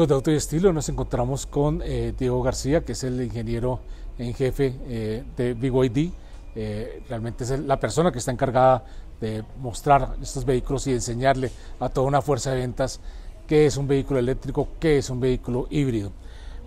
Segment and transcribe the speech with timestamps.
[0.00, 3.80] Amigos de Auto y Estilo, nos encontramos con eh, Diego García, que es el ingeniero
[4.16, 6.10] en jefe eh, de BYD.
[6.54, 8.82] Eh, realmente es la persona que está encargada
[9.20, 12.98] de mostrar estos vehículos y enseñarle a toda una fuerza de ventas
[13.46, 16.12] qué es un vehículo eléctrico, qué es un vehículo híbrido.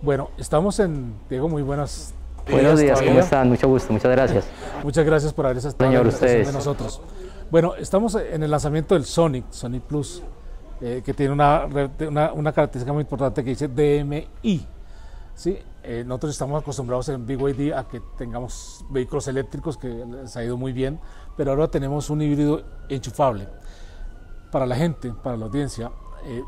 [0.00, 2.14] Bueno, estamos en, Diego, muy buenas
[2.48, 3.48] Buenos días, ¿cómo están?
[3.48, 4.44] Mucho gusto, muchas gracias.
[4.84, 6.46] Muchas gracias por haber estado Señor, ustedes.
[6.46, 7.02] de nosotros.
[7.50, 10.22] Bueno, estamos en el lanzamiento del Sonic, Sonic Plus,
[10.86, 11.66] eh, que tiene una,
[12.34, 14.66] una, característica muy importante que dice DMI.
[15.34, 15.58] ¿sí?
[15.82, 20.56] Eh, nosotros estamos acostumbrados en BYD a que tengamos vehículos eléctricos, que les ha ido
[20.56, 21.00] muy bien,
[21.36, 23.48] pero ahora tenemos un híbrido enchufable.
[24.50, 25.90] Para la gente, para la audiencia,
[26.26, 26.42] eh,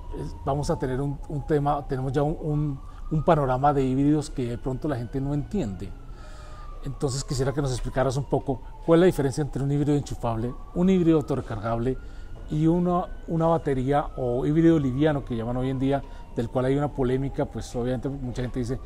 [0.45, 2.79] vamos a tener un, tema, tenemos ya un
[3.11, 5.91] un panorama de híbridos que de pronto la gente no entiende.
[6.85, 10.55] Entonces quisiera que nos explicaras un poco cuál es la diferencia entre un híbrido enchufable,
[10.75, 11.99] un híbrido autorrecargable
[12.51, 16.03] y una, una batería o híbrido liviano que llaman hoy en día,
[16.35, 18.79] del cual hay una polémica, pues obviamente mucha gente dice,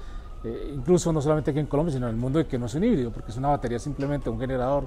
[0.44, 2.74] eh, incluso no solamente aquí en Colombia, sino en el mundo, de que no es
[2.74, 4.86] un híbrido, porque es una batería simplemente un generador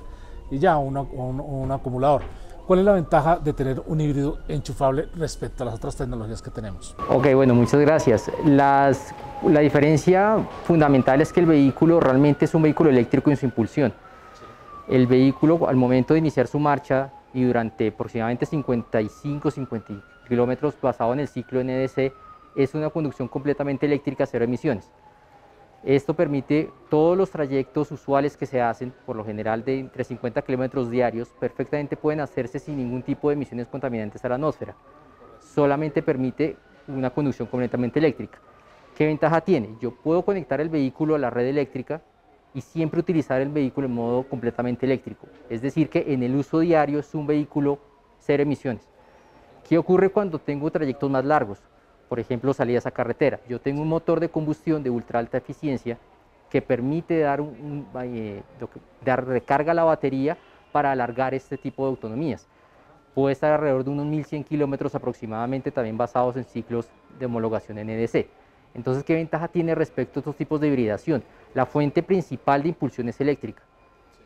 [0.49, 2.21] y ya, un, un acumulador.
[2.65, 6.49] ¿Cuál es la ventaja de tener un híbrido enchufable respecto a las otras tecnologías que
[6.49, 6.95] tenemos?
[7.09, 8.31] Ok, bueno, muchas gracias.
[8.45, 9.13] Las,
[9.45, 13.93] la diferencia fundamental es que el vehículo realmente es un vehículo eléctrico en su impulsión.
[14.87, 19.93] El vehículo al momento de iniciar su marcha y durante aproximadamente 55, 50
[20.27, 22.13] kilómetros basado en el ciclo NDC
[22.55, 24.91] es una conducción completamente eléctrica, cero emisiones.
[25.83, 30.41] Esto permite todos los trayectos usuales que se hacen, por lo general de entre 50
[30.43, 34.75] kilómetros diarios, perfectamente pueden hacerse sin ningún tipo de emisiones contaminantes a la atmósfera.
[35.39, 36.55] Solamente permite
[36.87, 38.39] una conducción completamente eléctrica.
[38.95, 39.75] ¿Qué ventaja tiene?
[39.81, 42.01] Yo puedo conectar el vehículo a la red eléctrica
[42.53, 45.27] y siempre utilizar el vehículo en modo completamente eléctrico.
[45.49, 47.79] Es decir, que en el uso diario es un vehículo
[48.19, 48.87] cero emisiones.
[49.67, 51.59] ¿Qué ocurre cuando tengo trayectos más largos?
[52.13, 53.39] por ejemplo, salidas a carretera.
[53.49, 55.97] Yo tengo un motor de combustión de ultra alta eficiencia
[56.47, 58.43] que permite dar, un, eh,
[59.03, 60.37] dar recarga a la batería
[60.71, 62.47] para alargar este tipo de autonomías.
[63.15, 66.87] Puede estar alrededor de unos 1100 kilómetros aproximadamente, también basados en ciclos
[67.17, 68.27] de homologación NDC.
[68.75, 71.23] Entonces, ¿qué ventaja tiene respecto a estos tipos de hibridación?
[71.53, 73.63] La fuente principal de impulsión es eléctrica.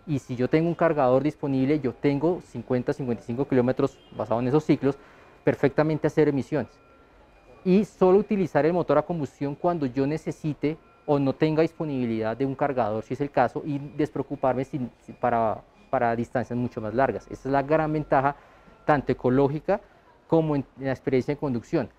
[0.06, 4.98] Y si yo tengo un cargador disponible, yo tengo 50-55 kilómetros basado en esos ciclos,
[5.44, 6.80] perfectamente hacer emisiones
[7.68, 12.46] y solo utilizar el motor a combustión cuando yo necesite o no tenga disponibilidad de
[12.46, 14.66] un cargador, si es el caso, y despreocuparme
[15.20, 17.28] para, para distancias mucho más largas.
[17.30, 18.38] Esta es la gran ventaja,
[18.86, 19.82] tanto ecológica
[20.28, 21.90] como en, la experiencia de conducción.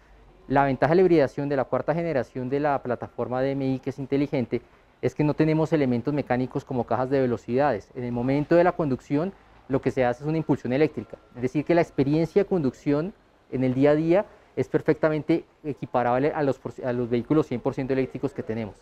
[0.47, 3.99] La ventaja de la hibridación de la cuarta generación de la plataforma DMI, que es
[3.99, 4.63] inteligente,
[5.03, 7.91] es que no tenemos elementos mecánicos como cajas de velocidades.
[7.95, 9.33] En el momento de la conducción,
[9.69, 11.19] lo que se hace es una impulsión eléctrica.
[11.37, 13.13] Es decir, que la experiencia de conducción
[13.53, 14.27] en el día a día
[14.57, 18.77] es perfectamente equiparable a los, a los vehículos 100% eléctricos que tenemos.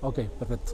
[0.00, 0.72] Ok, perfecto.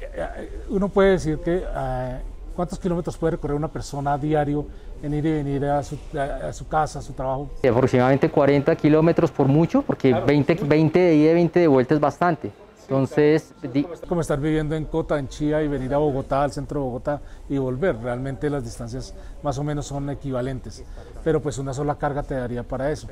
[0.00, 2.20] Eh, uno puede decir que eh,
[2.56, 4.66] cuántos kilómetros puede recorrer una persona a diario
[5.00, 7.50] en ir y venir a su, a, su casa, a su trabajo.
[7.62, 12.00] aproximadamente 40 kilómetros por mucho, porque 20, 20 de ida y 20 de vuelta es
[12.00, 12.50] bastante.
[12.88, 16.80] Entonces, es como estar viviendo en Cota, en Chía, y venir a Bogotá, al centro
[16.80, 17.98] de Bogotá, y volver.
[18.00, 20.82] Realmente las distancias más o menos son equivalentes,
[21.22, 23.06] pero pues una sola carga te daría para eso.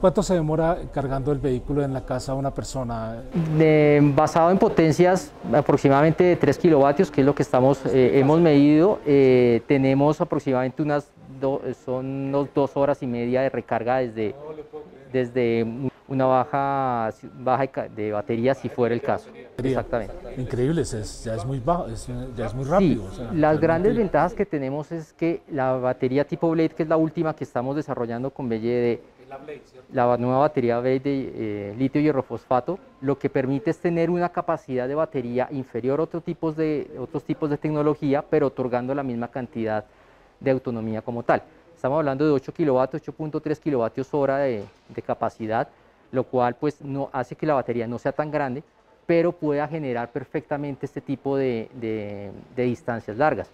[0.00, 3.24] ¿Cuánto se demora cargando el vehículo en la casa a una persona?
[4.14, 9.00] basado en potencias aproximadamente de 3 kilovatios, que es lo que estamos, eh, hemos medido,
[9.04, 11.10] eh, tenemos aproximadamente unas,
[11.84, 14.36] son unos dos horas y media de recarga desde,
[15.12, 19.30] desde una baja, baja de batería si fuera el caso.
[19.58, 20.14] Exactamente.
[20.36, 21.86] Increíble, es, ya es muy bajo,
[22.36, 23.04] ya es muy rápido.
[23.32, 27.34] las grandes ventajas que tenemos es que la batería tipo Blade, que es la última
[27.34, 29.00] que estamos desarrollando con BLD,
[29.92, 34.28] la, nueva batería Blade de eh, litio hierro fosfato, lo que permite es tener una
[34.28, 39.02] capacidad de batería inferior a otros tipos de, otros tipos de tecnología, pero otorgando la
[39.02, 39.84] misma cantidad
[40.38, 41.42] de autonomía como tal.
[41.74, 45.68] Estamos hablando de 8 kilovatios, 8.3 kilovatios hora de, de capacidad,
[46.12, 48.62] lo cual pues no hace que la batería no sea tan grande,
[49.06, 53.50] pero pueda generar perfectamente este tipo de, distancias largas.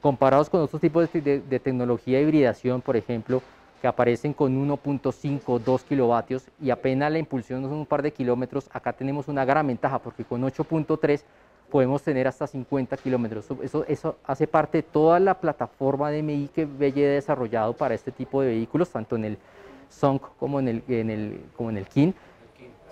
[0.00, 3.42] Comparados con otros tipos de, de, tecnología de hibridación, por ejemplo,
[3.80, 8.68] que aparecen con 1.5, 2 kilovatios y apenas la impulsión son un par de kilómetros,
[8.72, 11.22] acá tenemos una gran ventaja porque con 8.3
[11.70, 13.46] podemos tener hasta 50 kilómetros.
[13.62, 17.94] Eso, eso hace parte de toda la plataforma de MI que Belle ha desarrollado para
[17.94, 19.38] este tipo de vehículos, tanto en el
[19.90, 22.14] SONC como en el, en como en el KIN.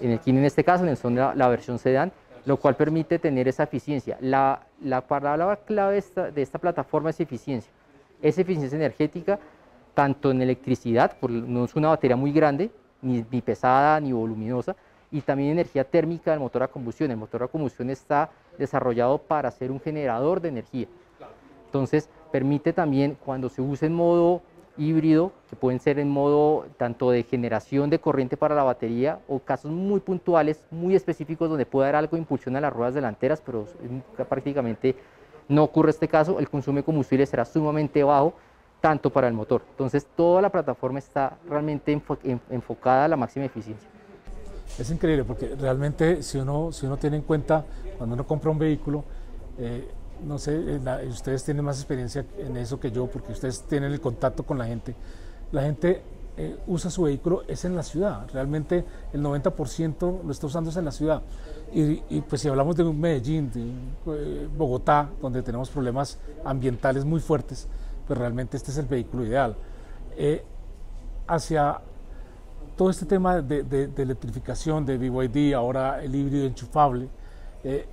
[0.01, 2.13] En el KIN en este caso, en el SON la, versión sedán,
[2.45, 4.19] lo cual permite tener esa eficiencia.
[4.21, 7.73] La, la palabra clave de esta, de esta plataforma es eficiencia.
[8.21, 9.39] Es eficiencia energética
[9.95, 12.71] tanto en electricidad, no es una batería muy grande,
[13.03, 14.77] ni, ni pesada ni voluminosa,
[15.11, 17.11] y también energía térmica del motor a combustión.
[17.11, 20.87] El motor a combustión está desarrollado para ser un generador de energía.
[21.67, 24.43] Entonces, permite también cuando se usa en modo
[24.79, 29.41] híbrido, que pueden ser en modo tanto de generación de corriente para la batería o
[29.41, 33.43] casos muy puntuales, muy específicos donde puede dar algo de impulsión a las ruedas delanteras,
[33.45, 33.67] pero
[34.29, 34.97] prácticamente
[35.49, 38.35] no ocurre este caso, el consumo de combustible será sumamente bajo
[38.81, 39.63] tanto para el motor.
[39.71, 42.01] Entonces toda la plataforma está realmente
[42.51, 43.89] enfocada a la máxima eficiencia.
[44.79, 47.65] Es increíble porque realmente si uno, si uno tiene en cuenta
[47.97, 49.05] cuando uno compra un vehículo,
[49.59, 49.89] eh,
[50.27, 54.01] no sé, eh, ustedes tienen más experiencia en eso que yo porque ustedes tienen el
[54.01, 54.95] contacto con la gente.
[55.53, 56.03] La gente
[56.37, 60.77] eh, usa su vehículo es en la ciudad, realmente el 90% lo está usando es
[60.77, 61.23] en la ciudad.
[61.73, 67.69] Y, pues si hablamos de Medellín, de Bogotá, donde tenemos problemas ambientales muy fuertes,
[68.07, 69.55] pues realmente este es el vehículo ideal.
[71.27, 71.83] hacia
[72.79, 77.09] todo este tema de, electrificación, de BYD, ahora el híbrido enchufable,
[77.65, 77.87] eh,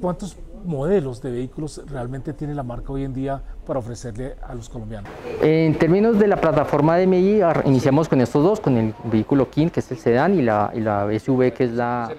[0.00, 4.68] ¿cuántos modelos de vehículos realmente tiene la marca hoy en día para ofrecerle a los
[4.68, 5.10] colombianos?
[5.42, 9.68] En términos de la plataforma de MI, iniciamos con estos dos, con el vehículo King,
[9.68, 12.10] que es el sedán, y la, y la SUV, que es, la,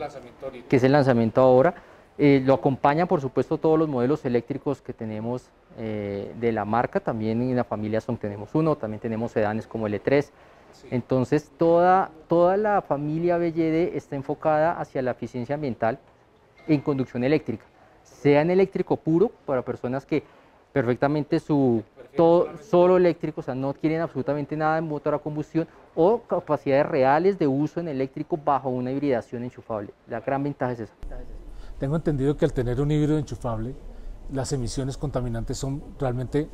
[0.67, 1.75] que es el lanzamiento ahora.
[2.17, 6.99] Eh, lo acompaña, por supuesto, todos los modelos eléctricos que tenemos eh, de la marca.
[6.99, 10.31] También en la familia Son tenemos uno, también tenemos sedanes como el E3,
[10.91, 15.99] entonces, toda, toda la familia BYD está enfocada hacia la eficiencia ambiental
[16.67, 17.65] en conducción eléctrica,
[18.03, 20.23] sea en eléctrico puro para personas que
[20.73, 21.83] perfectamente su
[22.15, 26.85] todo solo eléctrico, o sea, no quieren absolutamente nada de motor a combustión o capacidades
[26.85, 29.93] reales de uso en eléctrico bajo una hibridación enchufable.
[30.07, 30.93] La gran ventaja es esa.
[31.79, 33.75] Tengo entendido que al tener un híbrido enchufable,
[34.31, 36.49] las emisiones contaminantes son realmente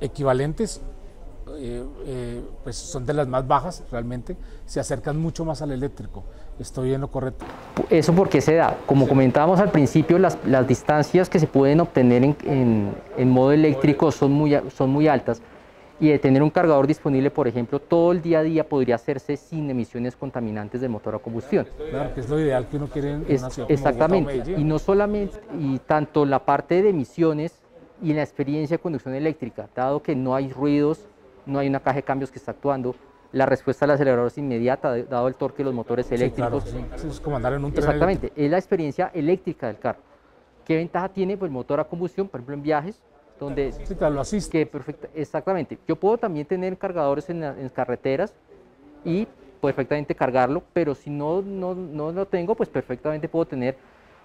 [0.00, 0.82] equivalentes
[1.56, 6.24] eh, eh, pues son de las más bajas realmente, se acercan mucho más al eléctrico.
[6.58, 7.44] ¿Estoy en lo correcto?
[7.88, 8.76] ¿Eso por qué se da?
[8.86, 14.12] Como comentábamos al principio, las, las, distancias que se pueden obtener en, en, modo eléctrico
[14.12, 15.42] son muy, son muy altas
[15.98, 19.36] y de tener un cargador disponible, por ejemplo, todo el día a día podría hacerse
[19.36, 21.66] sin emisiones contaminantes del motor a combustión.
[21.90, 25.38] Claro, que es lo ideal que uno quiere en una ciudad Exactamente, y no solamente,
[25.58, 27.54] y tanto la parte de emisiones
[28.02, 31.06] y la experiencia de conducción eléctrica, dado que no hay ruidos,
[31.46, 32.96] no hay una caja de cambios que está actuando,
[33.32, 36.64] la respuesta del acelerador es inmediata, dado el torque de los motores eléctricos.
[37.04, 40.00] es como andar en un tren Exactamente, es la experiencia eléctrica del carro.
[40.64, 41.36] ¿Qué ventaja tiene?
[41.36, 43.02] Pues el motor a combustión, por ejemplo, en viajes,
[43.40, 43.72] donde...
[43.72, 44.50] Sí, claro, lo asiste.
[44.50, 45.78] Que perfecta, exactamente.
[45.88, 48.34] Yo puedo también tener cargadores en, en carreteras
[49.04, 49.26] y
[49.60, 53.76] perfectamente cargarlo, pero si no, no, no lo tengo, pues perfectamente puedo tener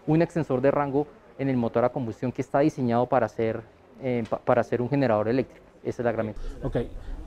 [0.06, 1.08] un extensor de rango
[1.38, 3.62] en el motor a combustión que está diseñado para ser,
[4.02, 5.67] eh, para ser un generador eléctrico.
[5.88, 6.78] Esa es la gran Ok,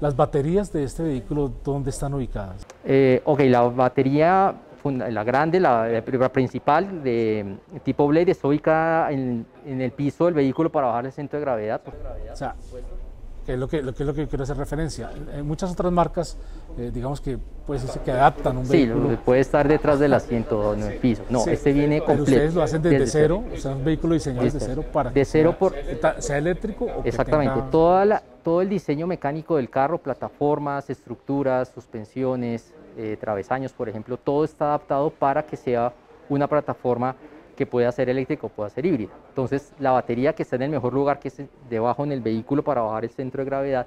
[0.00, 2.66] ¿las baterías de este vehículo dónde están ubicadas?
[2.84, 4.54] Eh, ok, la batería,
[4.84, 6.02] la grande, la,
[6.32, 11.38] principal de tipo Blade está ubicada en, el piso del vehículo para bajar el centro
[11.38, 11.80] de gravedad.
[12.30, 12.54] O sea,
[13.44, 15.10] que es lo que, lo que, es lo que quiero hacer referencia.
[15.32, 16.36] En muchas otras marcas,
[16.78, 19.10] eh, digamos que pues que adaptan un vehículo.
[19.10, 21.22] Sí, puede estar detrás del asiento en el piso.
[21.30, 22.22] No, este viene completo.
[22.22, 25.56] ustedes lo hacen desde, cero, o sea, un vehículo diseñado desde cero para de cero
[25.58, 25.74] por
[26.18, 32.72] sea eléctrico o Exactamente, toda la, todo el diseño mecánico del carro, plataformas, estructuras, suspensiones,
[32.96, 35.92] eh, travesaños, por ejemplo, todo está adaptado para que sea
[36.28, 37.16] una plataforma
[37.60, 39.10] que pueda ser eléctrica o pueda ser híbrida.
[39.28, 42.64] Entonces, la batería que está en el mejor lugar, que es debajo en el vehículo
[42.64, 43.86] para bajar el centro de gravedad,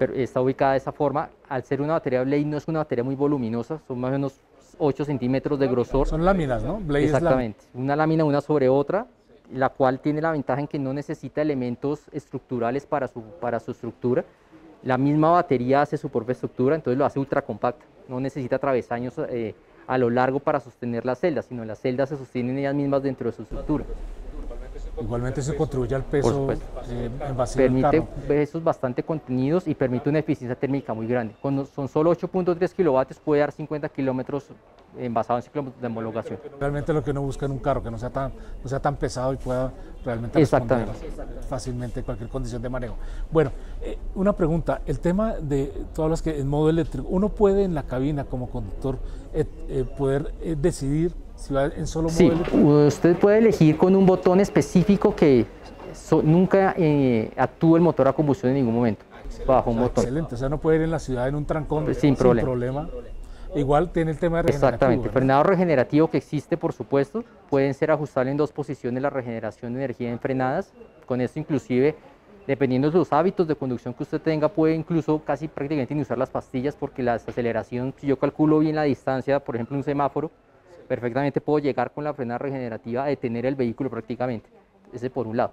[0.00, 1.30] pero está ubicada de esa forma.
[1.48, 4.40] Al ser una batería Blade no es una batería muy voluminosa, son más o menos
[4.78, 6.08] 8 centímetros de grosor.
[6.08, 6.80] Son láminas, ¿no?
[6.80, 9.06] Blade Exactamente, una lámina una sobre otra,
[9.52, 13.70] la cual tiene la ventaja en que no necesita elementos estructurales para su, para su
[13.70, 14.24] estructura.
[14.82, 19.14] La misma batería hace su propia estructura, entonces lo hace ultra compacta, no necesita travesaños
[19.28, 19.54] eh,
[19.86, 23.30] a lo largo para sostener las celdas, sino las celdas se sostienen ellas mismas dentro
[23.30, 23.86] de su estructura.
[25.00, 30.18] Igualmente se contribuye al peso eh, en vacío Permite pesos bastante contenidos y permite una
[30.18, 31.34] eficiencia térmica muy grande.
[31.40, 34.48] Cuando son solo 8.3 kilovatios puede dar 50 kilómetros
[34.98, 36.38] envasado en ciclo de homologación.
[36.60, 38.32] Realmente lo que uno busca en un carro, que no sea tan,
[38.62, 39.72] no sea tan pesado y pueda
[40.04, 40.88] realmente responder
[41.48, 42.96] fácilmente cualquier condición de manejo.
[43.30, 47.64] Bueno, eh, una pregunta, el tema de, todas las que en modo eléctrico, uno puede
[47.64, 48.98] en la cabina como conductor
[49.32, 49.46] eh,
[49.96, 55.46] poder decidir si va en solo sí, usted puede elegir con un botón específico que
[56.22, 59.04] nunca eh, actúe el motor a combustión en ningún momento.
[59.46, 60.04] Bajo un botón.
[60.04, 62.88] Excelente, o sea, no puede ir en la ciudad en un trancón sin, problema.
[63.54, 64.68] Igual tiene el tema de regenerativo.
[64.68, 67.24] Exactamente, frenado regenerativo que existe, por supuesto.
[67.50, 70.72] Pueden ser ajustables en dos posiciones la regeneración de energía en frenadas.
[71.06, 71.96] Con esto inclusive
[72.46, 76.18] Dependiendo de los hábitos de conducción que usted tenga, puede incluso casi prácticamente ni usar
[76.18, 80.30] las pastillas porque la aceleración, si yo calculo bien la distancia, por ejemplo, un semáforo,
[80.92, 84.50] perfectamente puedo llegar con la frenada regenerativa a detener el vehículo prácticamente.
[84.92, 85.52] Ese por un lado.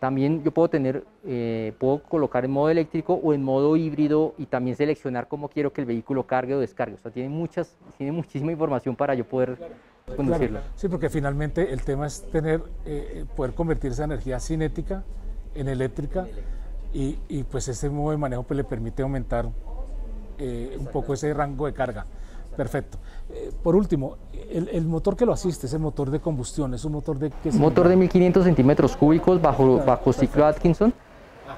[0.00, 4.46] También yo puedo tener, eh, puedo colocar en modo eléctrico o en modo híbrido y
[4.46, 6.96] también seleccionar cómo quiero que el vehículo cargue o descargue.
[6.96, 9.56] O sea, tiene, muchas, tiene muchísima información para yo poder
[10.16, 10.58] conducirlo.
[10.74, 15.04] Sí, porque finalmente el tema es tener, eh, poder convertir esa energía cinética
[15.54, 16.26] en eléctrica
[16.92, 19.48] y, y pues ese modo de manejo pues, le permite aumentar
[20.38, 22.04] eh, un poco ese rango de carga.
[22.56, 22.98] Perfecto.
[23.30, 24.16] Eh, por último,
[24.50, 27.30] el, motor que lo asiste es el motor de combustión, es un motor de...
[27.42, 30.92] ¿qué motor de 1500 centímetros cúbicos bajo, bajo ciclo Atkinson.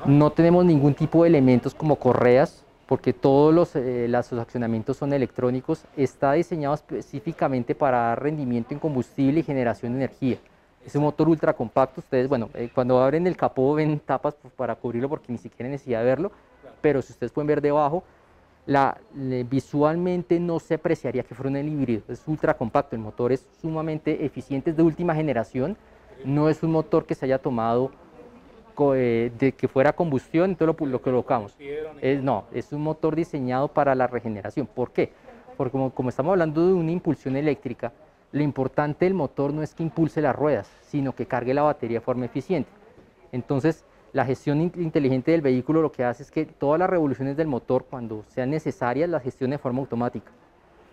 [0.06, 5.12] No tenemos ningún tipo de elementos como correas, porque todos los, eh, los, accionamientos son
[5.12, 5.84] electrónicos.
[5.96, 10.38] Está diseñado específicamente para dar rendimiento en combustible y generación de energía.
[10.84, 12.00] Es un motor ultra compacto.
[12.00, 15.66] Ustedes, bueno, eh, cuando abren el capó ven tapas pues, para cubrirlo porque ni siquiera
[15.66, 16.32] hay necesidad de verlo,
[16.82, 18.04] pero si ustedes pueden ver debajo,
[19.50, 24.24] visualmente no se apreciaría que fuera un híbrido, es ultra compacto, el motor es sumamente
[24.24, 25.76] eficiente, es de última generación,
[26.24, 27.90] no es un motor que se haya tomado
[28.94, 31.56] eh, de que fuera combustión, entonces lo, lo colocamos.
[32.22, 34.66] No, es un motor diseñado para la regeneración.
[34.66, 35.12] ¿Por qué?
[35.56, 37.92] Porque como, como estamos hablando de una impulsión eléctrica,
[38.32, 41.98] lo importante del motor no es que impulse las ruedas, sino que cargue la batería
[41.98, 42.70] de forma eficiente.
[43.30, 47.48] Entonces, la gestión inteligente del vehículo lo que hace es que todas las revoluciones del
[47.48, 50.30] motor, cuando sean necesarias, las gestione de forma automática.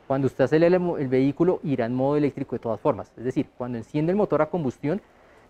[0.08, 3.12] Cuando usted acelera el, vehículo, irá en modo eléctrico de todas formas.
[3.16, 5.00] Es decir, cuando enciende el motor a combustión,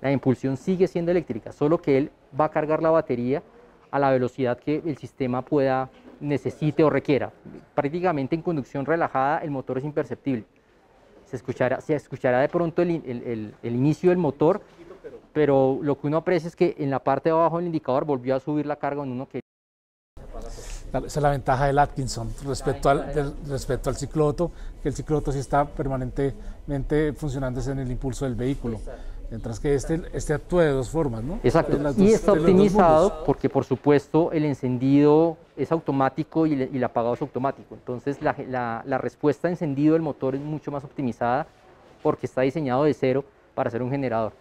[0.01, 3.41] la impulsión sigue siendo eléctrica, solo que él va a cargar la batería
[3.89, 7.31] a la velocidad que el sistema pueda, necesite o requiera.
[7.73, 10.43] Prácticamente en conducción relajada el motor es imperceptible.
[11.23, 14.61] Se escuchará, se escuchará de pronto el inicio del motor,
[15.33, 18.35] pero lo que uno aprecia es que en la parte de abajo del indicador volvió
[18.35, 19.39] a subir la carga en uno que...
[20.93, 24.51] Esa es la ventaja del Atkinson respecto al, respecto al cicloto,
[24.83, 28.79] que el cicloto sí está permanentemente funcionando en el impulso del vehículo.
[29.29, 31.39] Mientras que este, este actúa de dos formas, ¿no?
[31.41, 31.79] Exacto.
[31.97, 37.75] y está optimizado porque, por supuesto, el encendido es automático y, el apagado es automático.
[37.75, 41.47] Entonces, la, la, la respuesta de encendido del motor es mucho más optimizada
[42.03, 43.23] porque está diseñado de cero
[43.55, 44.33] para ser un generador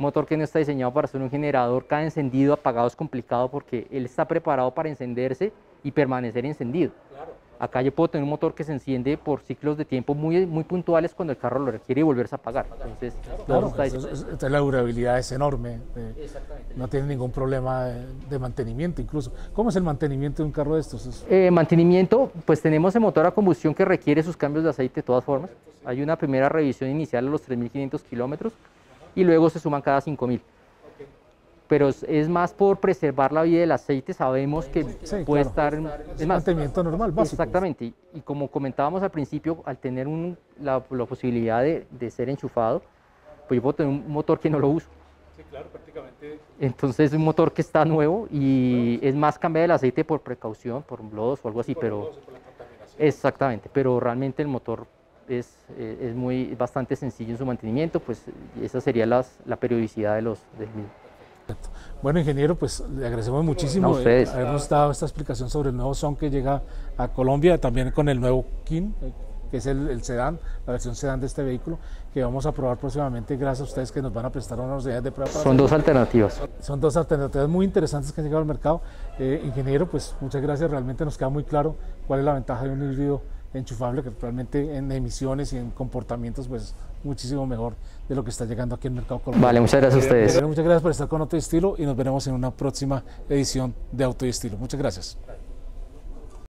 [0.00, 3.86] motor que no está diseñado para ser un generador, cada encendido apagado es complicado porque
[3.90, 5.52] él está preparado para encenderse
[5.84, 6.92] y permanecer encendido.
[7.58, 10.64] Acá yo puedo tener un motor que se enciende por ciclos de tiempo muy, muy
[10.64, 12.64] puntuales cuando el carro lo requiere y volverse a apagar.
[12.82, 13.14] Entonces,
[14.50, 15.78] la durabilidad es enorme.
[15.94, 16.28] Eh,
[16.74, 19.34] no tiene ningún problema de, mantenimiento incluso.
[19.52, 21.26] ¿Cómo es el mantenimiento de un carro de estos?
[21.28, 25.02] Eh, mantenimiento, pues tenemos el motor a combustión que requiere sus cambios de aceite de
[25.02, 25.50] todas formas.
[25.84, 28.54] Hay una primera revisión inicial a los 3.500 kilómetros
[29.20, 30.40] y luego se suman cada 5000.
[31.68, 34.84] Pero es más por preservar la vida del aceite, sabemos que
[35.24, 35.78] puede estar...
[36.18, 37.34] Es mantenimiento normal, básico.
[37.34, 40.08] Exactamente, y como comentábamos al principio, al tener
[40.60, 42.82] la, posibilidad de, ser enchufado,
[43.46, 44.88] pues yo puedo tener un motor que no lo uso.
[45.36, 46.40] Sí, claro, prácticamente.
[46.58, 50.82] Entonces es un motor que está nuevo y es más cambiar el aceite por precaución,
[50.82, 52.10] por lodos o algo así, pero...
[52.98, 54.86] Exactamente, pero realmente el motor
[55.30, 58.24] es, eh, es muy, bastante sencillo en su mantenimiento, pues
[58.60, 60.90] esa sería las, la periodicidad de los del mismo.
[62.02, 66.16] Bueno, ingeniero, pues le agradecemos muchísimo eh, habernos dado esta explicación sobre el nuevo Son
[66.16, 66.62] que llega
[66.96, 69.12] a Colombia, también con el nuevo KIN, eh,
[69.50, 71.78] que es el, el, sedán, la versión sedán de este vehículo,
[72.14, 75.04] que vamos a probar próximamente gracias a ustedes que nos van a prestar unas unidades
[75.04, 75.30] de prueba.
[75.30, 76.40] Son dos alternativas.
[76.60, 78.80] Son dos alternativas muy interesantes que han llegado al mercado.
[79.18, 82.92] ingeniero, pues muchas gracias, realmente nos queda muy claro cuál es la ventaja de un
[82.92, 83.22] híbrido
[83.54, 87.74] enchufable que realmente en emisiones y en comportamientos pues muchísimo mejor
[88.08, 89.46] de lo que está llegando aquí en el mercado colombiano.
[89.46, 90.42] Vale, muchas gracias a ustedes.
[90.42, 93.74] Muchas gracias por estar con Auto y Estilo y nos veremos en una próxima edición
[93.92, 94.56] de Auto y Estilo.
[94.56, 95.18] Muchas gracias.